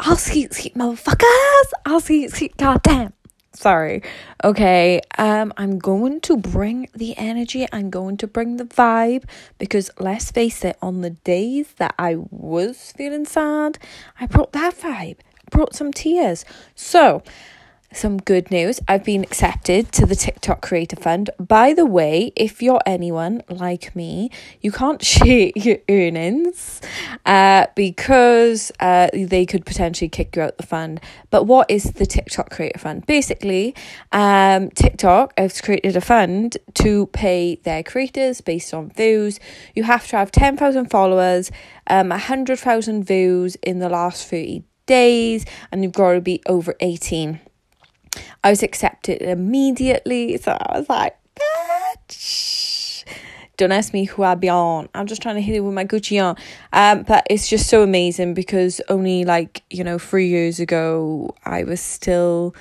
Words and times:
I'll 0.00 0.16
see, 0.16 0.48
see, 0.50 0.70
motherfuckers. 0.70 1.70
I'll 1.86 2.00
see, 2.00 2.28
see, 2.28 2.52
goddamn. 2.56 3.12
Sorry. 3.54 4.02
Okay. 4.42 5.00
Um, 5.16 5.52
I'm 5.56 5.78
going 5.78 6.20
to 6.22 6.36
bring 6.36 6.88
the 6.94 7.16
energy. 7.16 7.66
I'm 7.72 7.88
going 7.88 8.16
to 8.18 8.26
bring 8.26 8.56
the 8.56 8.64
vibe 8.64 9.24
because 9.58 9.90
let's 9.98 10.32
face 10.32 10.64
it, 10.64 10.76
on 10.82 11.02
the 11.02 11.10
days 11.10 11.72
that 11.76 11.94
I 11.98 12.16
was 12.30 12.92
feeling 12.96 13.24
sad, 13.24 13.78
I 14.18 14.26
brought 14.26 14.52
that 14.52 14.74
vibe. 14.74 15.18
Brought 15.50 15.74
some 15.74 15.92
tears. 15.92 16.44
So 16.74 17.22
some 17.96 18.18
good 18.18 18.50
news. 18.50 18.80
I've 18.88 19.04
been 19.04 19.22
accepted 19.22 19.92
to 19.92 20.06
the 20.06 20.16
TikTok 20.16 20.62
Creator 20.62 20.96
Fund. 20.96 21.30
By 21.38 21.72
the 21.72 21.86
way, 21.86 22.32
if 22.36 22.62
you're 22.62 22.80
anyone 22.86 23.42
like 23.48 23.94
me, 23.94 24.30
you 24.60 24.72
can't 24.72 25.04
share 25.14 25.50
your 25.54 25.78
earnings 25.88 26.80
uh, 27.24 27.66
because 27.74 28.72
uh, 28.80 29.08
they 29.12 29.46
could 29.46 29.64
potentially 29.64 30.08
kick 30.08 30.36
you 30.36 30.42
out 30.42 30.56
the 30.56 30.66
fund. 30.66 31.00
But 31.30 31.44
what 31.44 31.70
is 31.70 31.84
the 31.84 32.06
TikTok 32.06 32.50
Creator 32.50 32.78
Fund? 32.78 33.06
Basically, 33.06 33.74
um, 34.12 34.70
TikTok 34.70 35.32
has 35.38 35.60
created 35.60 35.96
a 35.96 36.00
fund 36.00 36.56
to 36.74 37.06
pay 37.08 37.56
their 37.56 37.82
creators 37.82 38.40
based 38.40 38.74
on 38.74 38.90
views. 38.90 39.40
You 39.74 39.84
have 39.84 40.06
to 40.08 40.16
have 40.16 40.30
10,000 40.30 40.90
followers, 40.90 41.50
um, 41.86 42.08
100,000 42.08 43.04
views 43.04 43.56
in 43.56 43.78
the 43.78 43.88
last 43.88 44.28
30 44.28 44.64
days, 44.86 45.44
and 45.72 45.82
you've 45.82 45.92
got 45.92 46.12
to 46.12 46.20
be 46.20 46.42
over 46.46 46.74
18. 46.80 47.40
I 48.44 48.50
was 48.50 48.62
accepted 48.62 49.22
immediately. 49.22 50.36
So 50.36 50.52
I 50.52 50.78
was 50.78 50.88
like, 50.88 51.16
bitch. 51.34 53.04
Don't 53.56 53.72
ask 53.72 53.92
me 53.92 54.04
who 54.04 54.22
I 54.22 54.34
be 54.34 54.48
on. 54.48 54.88
I'm 54.94 55.06
just 55.06 55.22
trying 55.22 55.36
to 55.36 55.40
hit 55.40 55.56
it 55.56 55.60
with 55.60 55.74
my 55.74 55.84
Gucci 55.84 56.22
on. 56.22 56.36
Um, 56.72 57.04
but 57.04 57.26
it's 57.30 57.48
just 57.48 57.68
so 57.68 57.82
amazing 57.82 58.34
because 58.34 58.80
only 58.88 59.24
like, 59.24 59.62
you 59.70 59.82
know, 59.82 59.98
three 59.98 60.28
years 60.28 60.60
ago, 60.60 61.34
I 61.44 61.64
was 61.64 61.80
still, 61.80 62.54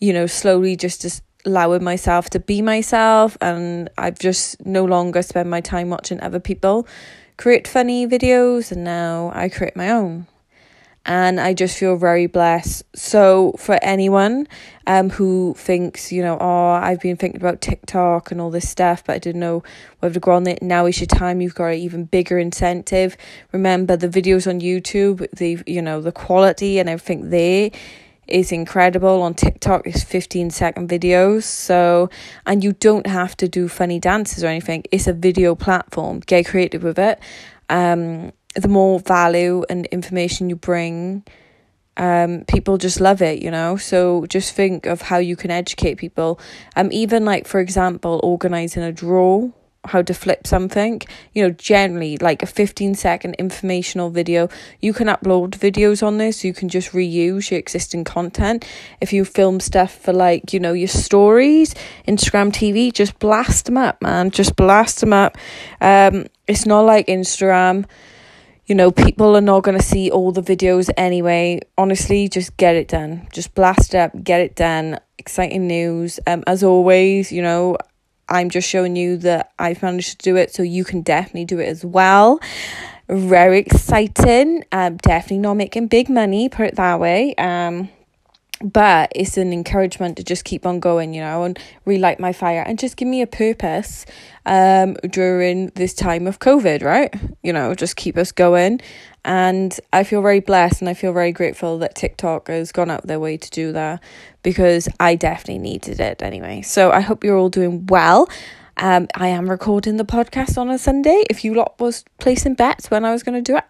you 0.00 0.12
know, 0.12 0.26
slowly 0.26 0.76
just 0.76 1.22
allowing 1.44 1.82
myself 1.82 2.30
to 2.30 2.40
be 2.40 2.62
myself. 2.62 3.36
And 3.40 3.90
I've 3.98 4.18
just 4.18 4.64
no 4.64 4.84
longer 4.84 5.22
spend 5.22 5.50
my 5.50 5.60
time 5.60 5.90
watching 5.90 6.20
other 6.20 6.40
people 6.40 6.86
create 7.38 7.66
funny 7.66 8.06
videos. 8.06 8.70
And 8.70 8.84
now 8.84 9.32
I 9.34 9.48
create 9.48 9.74
my 9.74 9.90
own 9.90 10.26
and 11.06 11.40
I 11.40 11.54
just 11.54 11.78
feel 11.78 11.96
very 11.96 12.26
blessed. 12.26 12.84
So 12.94 13.54
for 13.58 13.78
anyone 13.82 14.46
um 14.86 15.10
who 15.10 15.54
thinks, 15.56 16.12
you 16.12 16.22
know, 16.22 16.38
oh, 16.40 16.70
I've 16.70 17.00
been 17.00 17.16
thinking 17.16 17.40
about 17.40 17.60
TikTok 17.60 18.30
and 18.30 18.40
all 18.40 18.50
this 18.50 18.68
stuff, 18.68 19.04
but 19.04 19.14
I 19.14 19.18
didn't 19.18 19.40
know 19.40 19.62
whether 20.00 20.14
to 20.14 20.20
go 20.20 20.32
on 20.32 20.46
it. 20.46 20.62
Now 20.62 20.86
is 20.86 21.00
your 21.00 21.06
time. 21.06 21.40
You've 21.40 21.54
got 21.54 21.66
an 21.66 21.78
even 21.78 22.04
bigger 22.04 22.38
incentive. 22.38 23.16
Remember 23.52 23.96
the 23.96 24.08
videos 24.08 24.48
on 24.48 24.60
YouTube, 24.60 25.28
the 25.32 25.62
you 25.66 25.82
know 25.82 26.00
the 26.00 26.12
quality 26.12 26.78
and 26.78 26.88
everything 26.88 27.30
there 27.30 27.70
is 28.26 28.52
incredible 28.52 29.22
on 29.22 29.34
TikTok. 29.34 29.86
It's 29.86 30.02
15 30.02 30.50
second 30.50 30.88
videos. 30.88 31.42
So, 31.42 32.10
and 32.46 32.64
you 32.64 32.72
don't 32.72 33.06
have 33.06 33.36
to 33.38 33.48
do 33.48 33.68
funny 33.68 33.98
dances 33.98 34.42
or 34.42 34.48
anything. 34.48 34.84
It's 34.90 35.06
a 35.06 35.12
video 35.12 35.54
platform. 35.54 36.20
Get 36.20 36.46
creative 36.46 36.82
with 36.82 36.98
it. 36.98 37.20
Um, 37.68 38.32
the 38.54 38.68
more 38.68 39.00
value 39.00 39.64
and 39.68 39.86
information 39.86 40.48
you 40.48 40.56
bring, 40.56 41.24
um, 41.96 42.44
people 42.46 42.78
just 42.78 43.00
love 43.00 43.22
it, 43.22 43.42
you 43.42 43.50
know. 43.50 43.76
So 43.76 44.26
just 44.26 44.54
think 44.54 44.86
of 44.86 45.02
how 45.02 45.18
you 45.18 45.36
can 45.36 45.50
educate 45.50 45.96
people. 45.96 46.40
Um, 46.76 46.90
even 46.92 47.24
like 47.24 47.46
for 47.46 47.60
example, 47.60 48.20
organizing 48.22 48.82
a 48.82 48.92
drawer, 48.92 49.52
how 49.86 50.02
to 50.02 50.14
flip 50.14 50.46
something. 50.46 51.00
You 51.32 51.44
know, 51.44 51.50
generally 51.50 52.16
like 52.18 52.42
a 52.42 52.46
fifteen 52.46 52.94
second 52.94 53.34
informational 53.34 54.10
video. 54.10 54.48
You 54.80 54.92
can 54.92 55.08
upload 55.08 55.50
videos 55.50 56.06
on 56.06 56.18
this. 56.18 56.44
You 56.44 56.52
can 56.52 56.68
just 56.68 56.92
reuse 56.92 57.50
your 57.50 57.58
existing 57.58 58.04
content. 58.04 58.64
If 59.00 59.12
you 59.12 59.24
film 59.24 59.60
stuff 59.60 59.96
for 59.96 60.12
like 60.12 60.52
you 60.52 60.60
know 60.60 60.72
your 60.72 60.88
stories, 60.88 61.74
Instagram 62.06 62.52
TV, 62.52 62.92
just 62.92 63.18
blast 63.18 63.66
them 63.66 63.76
up, 63.76 64.00
man. 64.02 64.30
Just 64.30 64.56
blast 64.56 65.00
them 65.00 65.12
up. 65.12 65.36
Um, 65.80 66.26
it's 66.46 66.66
not 66.66 66.82
like 66.82 67.06
Instagram 67.06 67.86
you 68.66 68.74
know, 68.74 68.90
people 68.90 69.36
are 69.36 69.42
not 69.42 69.62
going 69.62 69.76
to 69.76 69.84
see 69.84 70.10
all 70.10 70.32
the 70.32 70.40
videos 70.40 70.88
anyway. 70.96 71.60
Honestly, 71.76 72.28
just 72.28 72.56
get 72.56 72.74
it 72.74 72.88
done. 72.88 73.28
Just 73.32 73.54
blast 73.54 73.94
it 73.94 73.98
up, 73.98 74.12
get 74.22 74.40
it 74.40 74.56
done. 74.56 74.98
Exciting 75.18 75.66
news. 75.66 76.18
Um, 76.26 76.42
as 76.46 76.62
always, 76.62 77.30
you 77.30 77.42
know, 77.42 77.76
I'm 78.28 78.50
just 78.50 78.68
showing 78.68 78.96
you 78.96 79.16
that 79.18 79.52
I've 79.58 79.82
managed 79.82 80.18
to 80.20 80.24
do 80.24 80.36
it, 80.36 80.52
so 80.54 80.62
you 80.62 80.84
can 80.84 81.02
definitely 81.02 81.44
do 81.44 81.58
it 81.58 81.66
as 81.68 81.84
well. 81.84 82.40
Very 83.08 83.58
exciting. 83.58 84.64
Um, 84.72 84.96
definitely 84.96 85.38
not 85.38 85.54
making 85.54 85.88
big 85.88 86.08
money, 86.08 86.48
put 86.48 86.66
it 86.66 86.76
that 86.76 87.00
way. 87.00 87.34
Um, 87.36 87.90
but 88.64 89.12
it's 89.14 89.36
an 89.36 89.52
encouragement 89.52 90.16
to 90.16 90.24
just 90.24 90.44
keep 90.44 90.64
on 90.64 90.80
going, 90.80 91.12
you 91.12 91.20
know, 91.20 91.44
and 91.44 91.58
relight 91.84 92.18
my 92.18 92.32
fire 92.32 92.64
and 92.66 92.78
just 92.78 92.96
give 92.96 93.06
me 93.06 93.20
a 93.20 93.26
purpose 93.26 94.06
um 94.46 94.94
during 95.10 95.68
this 95.74 95.94
time 95.94 96.26
of 96.26 96.38
COVID, 96.38 96.82
right? 96.82 97.14
You 97.42 97.52
know, 97.52 97.74
just 97.74 97.96
keep 97.96 98.16
us 98.16 98.32
going. 98.32 98.80
And 99.26 99.78
I 99.92 100.04
feel 100.04 100.20
very 100.20 100.40
blessed 100.40 100.80
and 100.80 100.88
I 100.88 100.94
feel 100.94 101.12
very 101.12 101.32
grateful 101.32 101.78
that 101.78 101.94
TikTok 101.94 102.48
has 102.48 102.72
gone 102.72 102.90
out 102.90 103.02
of 103.02 103.08
their 103.08 103.20
way 103.20 103.36
to 103.36 103.50
do 103.50 103.72
that 103.72 104.02
because 104.42 104.88
I 105.00 105.14
definitely 105.14 105.58
needed 105.58 106.00
it 106.00 106.22
anyway. 106.22 106.62
So 106.62 106.90
I 106.90 107.00
hope 107.00 107.24
you're 107.24 107.38
all 107.38 107.48
doing 107.48 107.86
well. 107.86 108.28
Um, 108.76 109.06
I 109.14 109.28
am 109.28 109.48
recording 109.48 109.96
the 109.98 110.04
podcast 110.04 110.58
on 110.58 110.68
a 110.68 110.78
Sunday. 110.78 111.24
If 111.30 111.44
you 111.44 111.54
lot 111.54 111.78
was 111.78 112.04
placing 112.18 112.54
bets 112.54 112.90
when 112.90 113.04
I 113.04 113.12
was 113.12 113.22
going 113.22 113.42
to 113.42 113.52
do 113.52 113.56
it, 113.56 113.64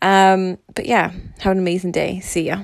um, 0.00 0.58
but 0.74 0.86
yeah, 0.86 1.10
have 1.40 1.52
an 1.52 1.58
amazing 1.58 1.92
day. 1.92 2.20
See 2.20 2.46
ya. 2.46 2.62